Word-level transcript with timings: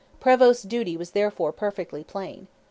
Prevost's 0.19 0.63
duty 0.63 0.97
was 0.97 1.11
therefore 1.11 1.51
perfectly 1.51 2.03
plain. 2.03 2.47